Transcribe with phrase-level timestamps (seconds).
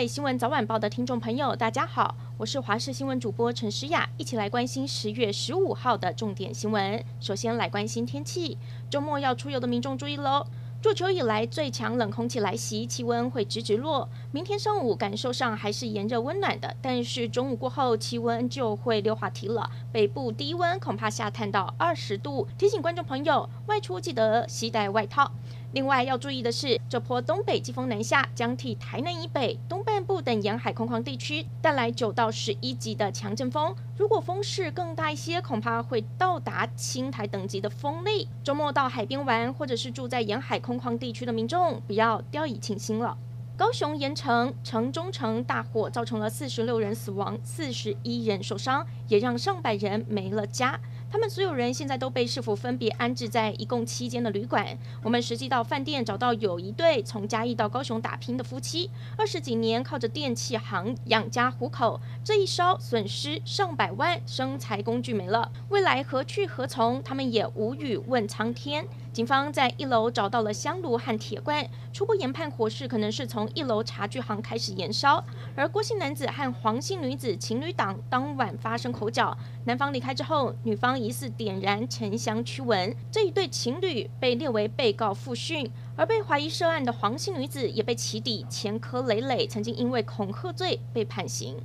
[0.00, 7.04] 位新闻早晚报的听众朋友，大家好，我是华视新闻主播陈诗雅，一起来关心十月十五号的重点新闻。
[7.20, 8.56] 首先来关心天气，
[8.88, 10.46] 周末要出游的民众注意喽。
[10.82, 14.08] 入秋以来最强冷空气来袭，气温会直直落。
[14.32, 19.70] 明天上午感受上还是炎热温暖的，但是中午过后气温就会溜滑梯了。
[19.92, 25.30] 北部低温恐怕下探到二十度，提醒观众朋友外出记得携带外套。
[25.72, 33.72] 另外要注意的是，这波东北季风南下，将替台南以北、东半部等沿海空旷地区带来九到十一级的强阵风。
[33.96, 38.26] 如果风势更大一些，恐怕会到达轻台等级的风力。
[38.42, 43.16] 周末到海边玩，或者是住在沿海空旷地区的民众，不要掉以轻心了。
[43.56, 50.80] 高雄盐埕城中城大火造成了四十六人死亡、四十一人受伤，也让上百人没了家。
[51.10, 54.78] 他们所有人现在都被市府分别安置在一共七间的旅馆。
[55.02, 67.02] 我们实际到饭店找到有一对从嘉义到高雄打拼的夫妻，二十几年靠着电器行养家糊口，这一烧损失上百万，生财工具没了，未来何去何从？
[67.02, 68.86] 他们也无语问苍天。
[69.12, 75.22] 警方在一楼找到了香炉和铁罐，初步研判火势可能是从一楼茶具行开始延烧。
[75.56, 82.94] 而郭姓男子和黄姓女子情侣档当晚发生口角，男方离开之后，女方疑似点燃沉香驱蚊。
[83.10, 91.56] 这一对情侣被列为被告复讯，而被怀疑涉案的黄姓女子也被起底，前科累累，曾经因为恐吓罪被判刑。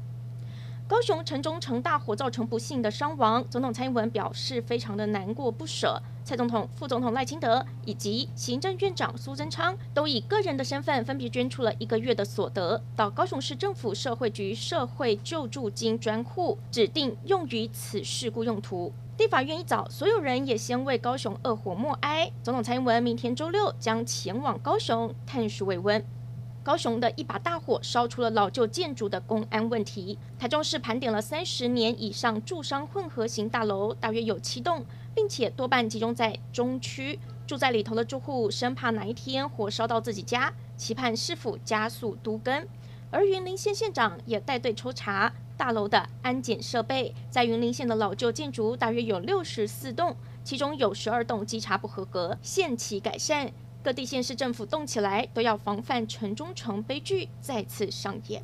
[0.88, 6.00] 高雄城中城大火造成不幸的伤亡，总统蔡英文表示非常的难过不舍。
[6.24, 18.94] 蔡总统、副总统赖清德以及行政院长苏贞昌都以个人的身份分别捐出了一个月的所得到高雄市政府社会局社会救助金专户，指定用于此事故用途。
[19.18, 22.32] 地法院一早，所有人也先为高雄恶火默哀。
[22.44, 26.06] 总统蔡英文明天周六将前往高雄探视慰问。
[26.66, 30.18] 高雄的一把大火烧出了老旧建筑的公安问题。
[30.40, 34.84] 台中市盘点了三十年以上住商混合型大楼，大约有七栋。
[35.16, 37.18] 并且多半集中在中区，
[37.48, 42.68] 住在里头的住户生怕哪一天火烧到自己家，期盼市府加速都更。
[43.12, 53.54] 而云林县县长也带队抽查大楼的安检设备，在云林县的老旧建筑大约有六十四栋，其中有十二栋稽查不合格，限期改善。
[53.86, 58.42] 各地县市政府动起来，都要防范城中城悲剧再次上演。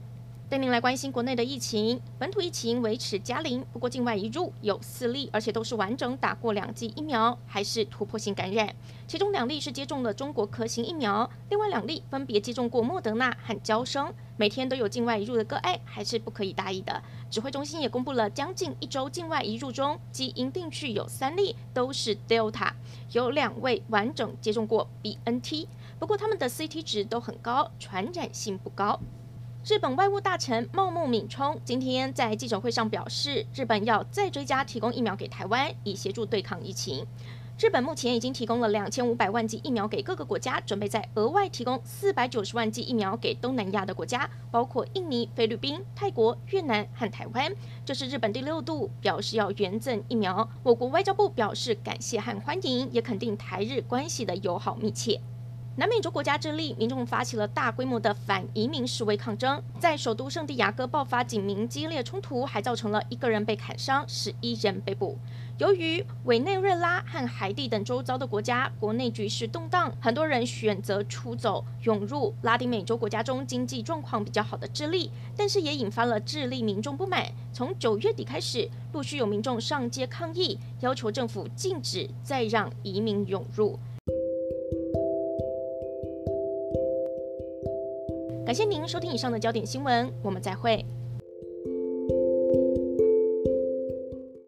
[0.52, 8.76] 带您来关心国内的疫情，本土疫情维持加零，不过境外移入有四例，而且都是完整打过两剂疫苗，还是突破性感染。
[9.08, 14.14] 其中两例是接种了中国科兴疫苗，另外两例分别接种过莫德纳和娇生。
[14.36, 17.02] 每天都有境外移入的个案，还是不可以大意的。
[17.30, 22.74] 指挥中心也公布了将近一周境外移入中，基因定序有三例都是 Delta，
[23.14, 29.00] 有两位完整接种过 BNT，不过他们的 CT 值都很高，传染性不高。
[29.64, 37.06] 日本外务大臣茂木敏充今天在记者会上表示，日本要再追加提供疫苗给台湾，以协助对抗疫情。
[37.60, 47.54] 日本目前已经提供了两千五百万剂疫苗给各个国家，准备再额外提供四百九十万剂疫苗给东南亚的国家，包括印尼、菲律宾、泰国、越南和台湾。
[47.86, 50.50] 这是日本第六度表示要援赠疫苗。
[50.64, 55.22] 我国外交部表示感谢和欢迎，也肯定台日关系的友好密切。
[55.78, 65.18] 南美洲国家智利民众发起了大规模的反移民示威抗争，在首都圣地亚哥爆发警民激烈冲突，还造成了一个人被砍伤，十一人被捕。
[65.60, 77.26] 由于委内瑞拉和海地等周遭的国家国内局势动荡，很多人选择出走，涌入拉丁美洲国家中经济状况比较好的智利，但是也引发了智利民众不满。
[77.54, 83.80] 从九月底开始，陆续有民众上街抗议，要求政府禁止再让移民涌入。
[88.52, 90.86] 感谢您收听以上的焦点新闻，我们再会。